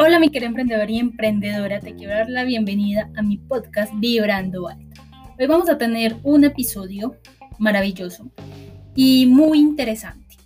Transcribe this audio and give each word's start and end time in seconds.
Hola 0.00 0.20
mi 0.20 0.30
querida 0.30 0.46
emprendedor 0.46 0.88
y 0.90 1.00
emprendedora, 1.00 1.80
te 1.80 1.96
quiero 1.96 2.12
dar 2.12 2.30
la 2.30 2.44
bienvenida 2.44 3.10
a 3.16 3.22
mi 3.22 3.36
podcast 3.36 3.92
Vibrando 3.96 4.68
Alto. 4.68 5.02
Hoy 5.36 5.46
vamos 5.48 5.68
a 5.68 5.76
tener 5.76 6.14
un 6.22 6.44
episodio 6.44 7.16
maravilloso 7.58 8.30
y 8.94 9.26
muy 9.26 9.58
interesante. 9.58 10.36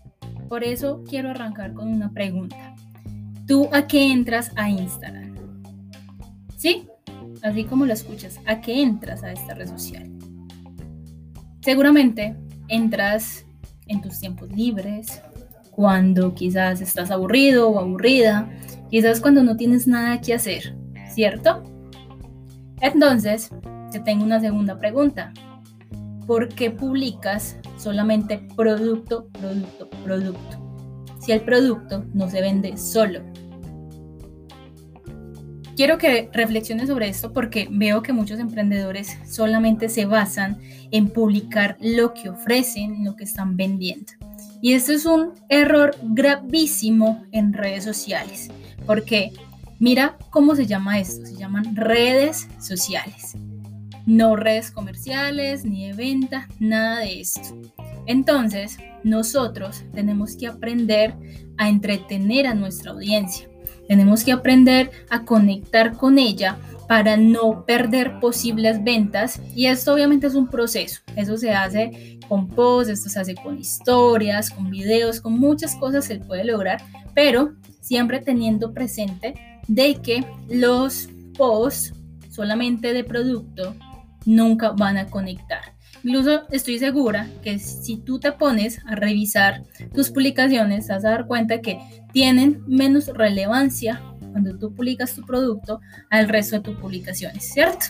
Por 0.48 0.64
eso 0.64 1.04
quiero 1.06 1.28
arrancar 1.28 1.74
con 1.74 1.88
una 1.88 2.10
pregunta. 2.12 2.74
¿Tú 3.46 3.68
a 3.72 3.86
qué 3.86 4.10
entras 4.10 4.52
a 4.56 4.70
Instagram? 4.70 5.34
¿Sí? 6.56 6.88
Así 7.42 7.64
como 7.64 7.84
lo 7.84 7.92
escuchas, 7.92 8.40
¿a 8.46 8.62
qué 8.62 8.80
entras 8.80 9.22
a 9.22 9.32
esta 9.32 9.52
red 9.52 9.68
social? 9.68 10.10
Seguramente 11.60 12.34
entras 12.68 13.44
en 13.86 14.00
tus 14.00 14.18
tiempos 14.18 14.50
libres, 14.50 15.20
cuando 15.72 16.34
quizás 16.34 16.80
estás 16.80 17.10
aburrido 17.10 17.68
o 17.68 17.80
aburrida, 17.80 18.48
quizás 18.90 19.20
cuando 19.20 19.42
no 19.42 19.56
tienes 19.56 19.88
nada 19.88 20.20
que 20.20 20.34
hacer, 20.34 20.76
¿cierto? 21.10 21.64
Entonces, 22.80 23.50
te 23.90 23.98
tengo 24.00 24.24
una 24.24 24.38
segunda 24.38 24.78
pregunta. 24.78 25.32
¿Por 26.26 26.48
qué 26.48 26.70
publicas 26.70 27.56
solamente 27.76 28.38
producto, 28.54 29.28
producto, 29.32 29.90
producto? 30.04 30.58
Si 31.20 31.32
el 31.32 31.40
producto 31.40 32.04
no 32.12 32.28
se 32.28 32.40
vende 32.40 32.76
solo. 32.76 33.20
Quiero 35.74 35.96
que 35.96 36.28
reflexiones 36.32 36.88
sobre 36.88 37.08
esto 37.08 37.32
porque 37.32 37.66
veo 37.70 38.02
que 38.02 38.12
muchos 38.12 38.38
emprendedores 38.38 39.16
solamente 39.26 39.88
se 39.88 40.04
basan 40.04 40.58
en 40.90 41.08
publicar 41.08 41.78
lo 41.80 42.12
que 42.12 42.28
ofrecen, 42.28 43.04
lo 43.04 43.16
que 43.16 43.24
están 43.24 43.56
vendiendo. 43.56 44.12
Y 44.62 44.74
esto 44.74 44.92
es 44.92 45.06
un 45.06 45.32
error 45.48 45.96
gravísimo 46.02 47.24
en 47.32 47.52
redes 47.52 47.82
sociales, 47.82 48.48
porque 48.86 49.32
mira 49.80 50.16
cómo 50.30 50.54
se 50.54 50.66
llama 50.66 51.00
esto, 51.00 51.26
se 51.26 51.34
llaman 51.34 51.74
redes 51.74 52.46
sociales, 52.60 53.34
no 54.06 54.36
redes 54.36 54.70
comerciales, 54.70 55.64
ni 55.64 55.88
de 55.88 55.94
venta, 55.94 56.48
nada 56.60 57.00
de 57.00 57.20
esto. 57.20 57.60
Entonces, 58.06 58.78
nosotros 59.02 59.82
tenemos 59.92 60.36
que 60.36 60.46
aprender 60.46 61.16
a 61.58 61.68
entretener 61.68 62.46
a 62.46 62.54
nuestra 62.54 62.92
audiencia, 62.92 63.48
tenemos 63.88 64.22
que 64.22 64.30
aprender 64.30 64.92
a 65.10 65.24
conectar 65.24 65.96
con 65.96 66.20
ella 66.20 66.56
para 66.92 67.16
no 67.16 67.64
perder 67.64 68.20
posibles 68.20 68.84
ventas 68.84 69.40
y 69.56 69.64
esto 69.64 69.94
obviamente 69.94 70.26
es 70.26 70.34
un 70.34 70.48
proceso, 70.48 71.00
eso 71.16 71.38
se 71.38 71.50
hace 71.50 72.18
con 72.28 72.48
posts, 72.48 72.92
esto 72.92 73.08
se 73.08 73.18
hace 73.18 73.34
con 73.34 73.58
historias, 73.58 74.50
con 74.50 74.68
videos, 74.68 75.22
con 75.22 75.38
muchas 75.38 75.74
cosas 75.76 76.04
se 76.04 76.16
puede 76.16 76.44
lograr, 76.44 76.82
pero 77.14 77.54
siempre 77.80 78.20
teniendo 78.20 78.74
presente 78.74 79.32
de 79.68 79.94
que 80.02 80.22
los 80.50 81.08
posts 81.38 81.94
solamente 82.28 82.92
de 82.92 83.04
producto 83.04 83.74
nunca 84.26 84.72
van 84.72 84.98
a 84.98 85.06
conectar. 85.06 85.62
Incluso 86.04 86.42
estoy 86.50 86.78
segura 86.78 87.26
que 87.42 87.58
si 87.58 87.96
tú 87.96 88.20
te 88.20 88.32
pones 88.32 88.84
a 88.84 88.96
revisar 88.96 89.62
tus 89.94 90.10
publicaciones, 90.10 90.88
vas 90.88 91.06
a 91.06 91.10
dar 91.10 91.26
cuenta 91.26 91.62
que 91.62 91.80
tienen 92.12 92.62
menos 92.66 93.06
relevancia 93.06 94.02
cuando 94.32 94.58
tú 94.58 94.74
publicas 94.74 95.14
tu 95.14 95.22
producto 95.22 95.80
al 96.10 96.28
resto 96.28 96.56
de 96.56 96.62
tus 96.62 96.76
publicaciones, 96.76 97.52
¿cierto? 97.52 97.86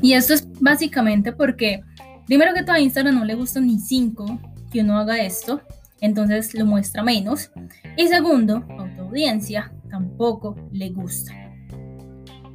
Y 0.00 0.14
esto 0.14 0.34
es 0.34 0.48
básicamente 0.60 1.32
porque, 1.32 1.82
primero 2.26 2.52
que 2.52 2.62
todo, 2.62 2.72
a 2.72 2.80
Instagram 2.80 3.14
no 3.14 3.24
le 3.24 3.34
gusta 3.34 3.60
ni 3.60 3.78
cinco 3.78 4.40
que 4.72 4.80
uno 4.80 4.98
haga 4.98 5.20
esto, 5.22 5.62
entonces 6.00 6.52
lo 6.54 6.66
muestra 6.66 7.04
menos. 7.04 7.50
Y 7.96 8.08
segundo, 8.08 8.64
a 8.78 8.96
tu 8.96 9.02
audiencia 9.02 9.72
tampoco 9.88 10.56
le 10.72 10.90
gusta. 10.90 11.32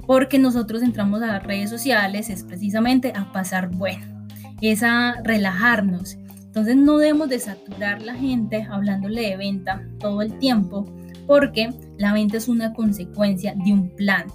Porque 0.05 0.39
nosotros 0.39 0.83
entramos 0.83 1.21
a 1.21 1.27
las 1.27 1.43
redes 1.43 1.69
sociales 1.69 2.29
es 2.29 2.43
precisamente 2.43 3.13
a 3.15 3.31
pasar 3.31 3.69
bueno, 3.69 4.27
es 4.61 4.83
a 4.83 5.15
relajarnos. 5.23 6.17
Entonces 6.45 6.75
no 6.75 6.97
debemos 6.97 7.29
de 7.29 7.39
saturar 7.39 8.01
la 8.01 8.15
gente 8.15 8.67
hablándole 8.69 9.21
de 9.21 9.37
venta 9.37 9.81
todo 9.99 10.21
el 10.21 10.37
tiempo 10.39 10.85
porque 11.27 11.69
la 11.97 12.13
venta 12.13 12.37
es 12.37 12.47
una 12.47 12.73
consecuencia 12.73 13.53
de 13.53 13.73
un 13.73 13.95
plan. 13.95 14.25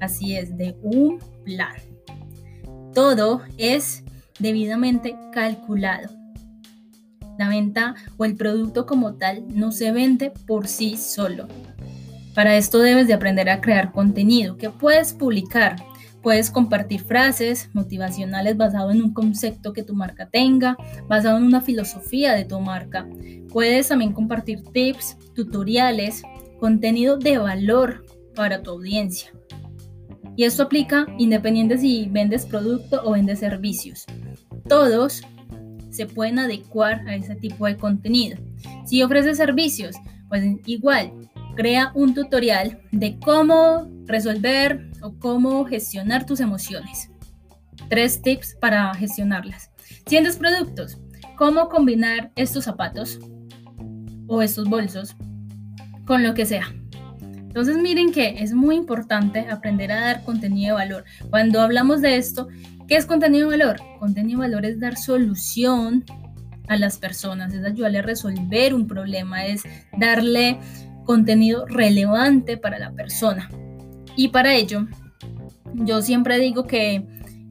Así 0.00 0.34
es, 0.34 0.56
de 0.56 0.76
un 0.82 1.18
plan. 1.44 1.76
Todo 2.94 3.42
es 3.58 4.02
debidamente 4.40 5.16
calculado. 5.32 6.08
La 7.38 7.48
venta 7.48 7.94
o 8.16 8.24
el 8.24 8.34
producto 8.34 8.86
como 8.86 9.14
tal 9.14 9.44
no 9.48 9.70
se 9.70 9.92
vende 9.92 10.32
por 10.46 10.66
sí 10.66 10.96
solo. 10.96 11.46
Para 12.34 12.56
esto 12.56 12.78
debes 12.78 13.06
de 13.06 13.14
aprender 13.14 13.48
a 13.50 13.60
crear 13.60 13.92
contenido 13.92 14.56
que 14.56 14.70
puedes 14.70 15.12
publicar. 15.12 15.76
Puedes 16.22 16.50
compartir 16.50 17.00
frases 17.00 17.70
motivacionales 17.74 18.56
basado 18.56 18.90
en 18.90 19.02
un 19.02 19.12
concepto 19.12 19.72
que 19.72 19.84
tu 19.84 19.94
marca 19.94 20.28
tenga, 20.28 20.76
basado 21.08 21.38
en 21.38 21.44
una 21.44 21.60
filosofía 21.60 22.34
de 22.34 22.44
tu 22.44 22.58
marca. 22.60 23.08
Puedes 23.52 23.88
también 23.88 24.12
compartir 24.12 24.64
tips, 24.72 25.16
tutoriales, 25.34 26.22
contenido 26.58 27.16
de 27.16 27.38
valor 27.38 28.04
para 28.34 28.62
tu 28.62 28.70
audiencia. 28.70 29.32
Y 30.36 30.44
esto 30.44 30.62
aplica 30.62 31.06
independiente 31.18 31.78
si 31.78 32.08
vendes 32.10 32.46
producto 32.46 33.02
o 33.04 33.12
vendes 33.12 33.40
servicios. 33.40 34.06
Todos 34.68 35.22
se 35.90 36.06
pueden 36.06 36.38
adecuar 36.38 37.06
a 37.08 37.16
ese 37.16 37.34
tipo 37.34 37.66
de 37.66 37.76
contenido. 37.76 38.38
Si 38.84 39.02
ofreces 39.02 39.36
servicios, 39.36 39.96
pues 40.28 40.44
igual, 40.66 41.12
crea 41.56 41.90
un 41.94 42.14
tutorial 42.14 42.80
de 42.92 43.18
cómo 43.18 43.90
resolver 44.06 44.88
o 45.02 45.14
cómo 45.18 45.64
gestionar 45.64 46.24
tus 46.24 46.38
emociones. 46.38 47.10
Tres 47.88 48.22
tips 48.22 48.56
para 48.60 48.94
gestionarlas. 48.94 49.70
Si 50.06 50.14
vendes 50.14 50.36
productos, 50.36 50.98
cómo 51.36 51.68
combinar 51.68 52.30
estos 52.36 52.64
zapatos 52.64 53.18
o 54.28 54.42
estos 54.42 54.68
bolsos 54.68 55.16
con 56.08 56.22
lo 56.22 56.32
que 56.32 56.46
sea. 56.46 56.74
Entonces 57.22 57.76
miren 57.76 58.12
que 58.12 58.42
es 58.42 58.54
muy 58.54 58.76
importante 58.76 59.40
aprender 59.40 59.92
a 59.92 60.00
dar 60.00 60.24
contenido 60.24 60.76
de 60.76 60.84
valor. 60.84 61.04
Cuando 61.28 61.60
hablamos 61.60 62.00
de 62.00 62.16
esto, 62.16 62.48
¿qué 62.88 62.96
es 62.96 63.04
contenido 63.04 63.50
de 63.50 63.58
valor? 63.58 63.76
Contenido 63.98 64.40
de 64.40 64.48
valor 64.48 64.64
es 64.64 64.80
dar 64.80 64.96
solución 64.96 66.04
a 66.66 66.76
las 66.76 66.96
personas, 66.96 67.52
es 67.52 67.62
ayudarle 67.62 67.98
a 67.98 68.02
resolver 68.02 68.74
un 68.74 68.86
problema, 68.86 69.44
es 69.44 69.62
darle 69.98 70.58
contenido 71.04 71.66
relevante 71.66 72.56
para 72.56 72.78
la 72.78 72.90
persona. 72.92 73.50
Y 74.16 74.28
para 74.28 74.54
ello, 74.54 74.86
yo 75.74 76.00
siempre 76.00 76.38
digo 76.38 76.64
que 76.66 77.06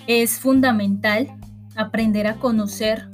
es 0.07 0.39
fundamental 0.39 1.27
aprender 1.75 2.25
a 2.25 2.37
conocer 2.37 3.07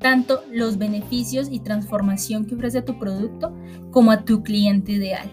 tanto 0.00 0.42
los 0.50 0.78
beneficios 0.78 1.48
y 1.50 1.60
transformación 1.60 2.46
que 2.46 2.54
ofrece 2.54 2.82
tu 2.82 2.98
producto 2.98 3.54
como 3.90 4.10
a 4.10 4.24
tu 4.24 4.42
cliente 4.42 4.92
ideal. 4.92 5.30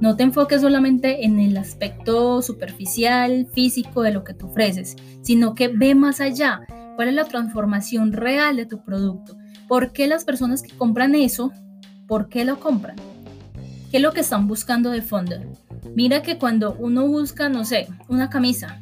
No 0.00 0.16
te 0.16 0.24
enfoques 0.24 0.62
solamente 0.62 1.24
en 1.24 1.38
el 1.38 1.56
aspecto 1.56 2.42
superficial, 2.42 3.46
físico 3.52 4.02
de 4.02 4.12
lo 4.12 4.24
que 4.24 4.34
tú 4.34 4.46
ofreces, 4.46 4.96
sino 5.22 5.54
que 5.54 5.68
ve 5.68 5.94
más 5.94 6.20
allá. 6.20 6.60
¿Cuál 6.96 7.08
es 7.08 7.14
la 7.14 7.24
transformación 7.24 8.12
real 8.12 8.56
de 8.56 8.66
tu 8.66 8.82
producto? 8.84 9.36
¿Por 9.68 9.92
qué 9.92 10.08
las 10.08 10.24
personas 10.24 10.62
que 10.62 10.76
compran 10.76 11.14
eso, 11.14 11.52
por 12.06 12.28
qué 12.28 12.44
lo 12.44 12.58
compran? 12.58 12.96
¿Qué 13.90 13.98
es 13.98 14.02
lo 14.02 14.12
que 14.12 14.20
están 14.20 14.48
buscando 14.48 14.90
de 14.90 15.02
fondo? 15.02 15.36
Mira 15.94 16.22
que 16.22 16.38
cuando 16.38 16.74
uno 16.78 17.06
busca, 17.06 17.48
no 17.48 17.64
sé, 17.64 17.88
una 18.08 18.30
camisa, 18.30 18.80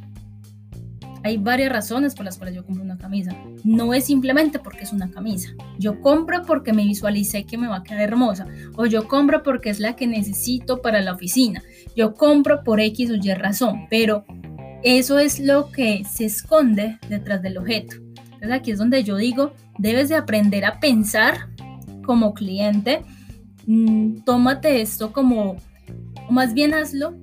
hay 1.25 1.37
varias 1.37 1.73
razones 1.73 2.15
por 2.15 2.25
las 2.25 2.37
cuales 2.39 2.55
yo 2.55 2.65
compro 2.65 2.85
una 2.85 2.99
camisa. 2.99 3.37
No 3.65 3.95
es 3.95 4.05
simplemente 4.05 4.59
porque 4.59 4.85
es 4.85 4.93
una 4.93 5.11
camisa. 5.11 5.51
Yo 5.79 6.01
compro 6.01 6.43
porque 6.47 6.73
me 6.73 6.85
visualicé 6.85 7.45
que 7.45 7.59
me 7.59 7.69
va 7.69 7.77
a 7.77 7.83
quedar 7.83 8.03
hermosa. 8.03 8.47
O 8.77 8.87
yo 8.87 9.09
compro 9.09 9.43
porque 9.43 9.71
es 9.71 9.81
la 9.81 9.97
que 9.97 10.07
necesito 10.07 10.81
para 10.81 11.01
la 11.01 11.13
oficina. 11.13 11.63
Yo 11.97 12.15
compro 12.15 12.63
por 12.63 12.81
X 12.81 13.11
o 13.11 13.15
Y 13.15 13.35
razón. 13.35 13.87
Pero 13.91 14.25
eso 14.83 15.19
es 15.19 15.41
lo 15.41 15.71
que 15.71 16.05
se 16.05 16.25
esconde 16.27 16.99
detrás 17.09 17.43
del 17.43 17.59
objeto. 17.59 17.97
Entonces 18.25 18.53
aquí 18.53 18.71
es 18.71 18.79
donde 18.79 19.03
yo 19.03 19.17
digo, 19.17 19.53
debes 19.79 20.09
de 20.09 20.15
aprender 20.15 20.65
a 20.65 20.79
pensar 20.79 21.49
como 22.05 22.35
cliente. 22.35 23.03
Mm, 23.67 24.23
tómate 24.25 24.81
esto 24.81 25.13
como, 25.13 25.57
o 26.29 26.33
más 26.33 26.55
bien 26.55 26.75
hazlo 26.75 27.17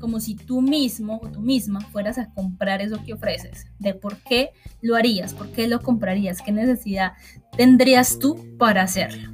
como 0.00 0.18
si 0.18 0.34
tú 0.34 0.60
mismo 0.60 1.20
o 1.22 1.28
tú 1.28 1.40
misma 1.40 1.80
fueras 1.80 2.18
a 2.18 2.32
comprar 2.32 2.80
eso 2.80 3.02
que 3.04 3.14
ofreces, 3.14 3.66
de 3.78 3.94
por 3.94 4.16
qué 4.18 4.50
lo 4.80 4.96
harías, 4.96 5.34
por 5.34 5.52
qué 5.52 5.68
lo 5.68 5.80
comprarías, 5.80 6.42
qué 6.42 6.50
necesidad 6.50 7.12
tendrías 7.56 8.18
tú 8.18 8.36
para 8.58 8.82
hacerlo. 8.82 9.30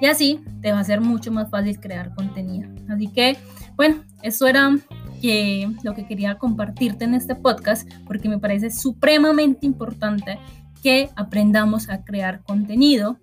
Y 0.00 0.06
así 0.06 0.40
te 0.62 0.72
va 0.72 0.80
a 0.80 0.84
ser 0.84 1.00
mucho 1.00 1.30
más 1.30 1.50
fácil 1.50 1.78
crear 1.78 2.14
contenido. 2.14 2.70
Así 2.88 3.08
que, 3.08 3.36
bueno, 3.76 4.02
eso 4.22 4.46
era 4.46 4.76
que, 5.20 5.70
lo 5.82 5.94
que 5.94 6.06
quería 6.06 6.36
compartirte 6.36 7.04
en 7.04 7.14
este 7.14 7.34
podcast 7.34 7.88
porque 8.06 8.28
me 8.28 8.38
parece 8.38 8.70
supremamente 8.70 9.66
importante 9.66 10.38
que 10.82 11.10
aprendamos 11.16 11.90
a 11.90 12.04
crear 12.04 12.42
contenido 12.42 13.18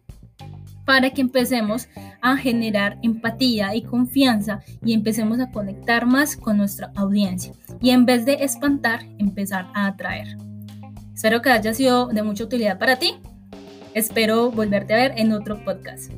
para 0.88 1.10
que 1.10 1.20
empecemos 1.20 1.90
a 2.22 2.38
generar 2.38 2.98
empatía 3.04 3.76
y 3.76 3.82
confianza 3.82 4.62
y 4.86 4.94
empecemos 4.94 5.38
a 5.42 5.52
conectar 5.52 6.06
más 6.06 6.38
con 6.38 6.56
nuestra 6.56 6.94
audiencia 6.96 7.52
y 7.82 7.90
en 7.90 8.06
vez 8.06 8.24
de 8.26 8.36
espantar, 8.46 9.02
empezar 9.18 9.68
a 9.74 9.88
atraer. 9.88 10.38
Espero 11.14 11.42
que 11.42 11.50
haya 11.50 11.74
sido 11.74 12.08
de 12.08 12.24
mucha 12.24 12.46
utilidad 12.46 12.80
para 12.80 12.96
ti. 12.96 13.16
Espero 13.96 14.50
volverte 14.50 14.94
a 14.94 14.98
ver 14.98 15.14
en 15.18 15.34
otro 15.34 15.62
podcast. 15.66 16.10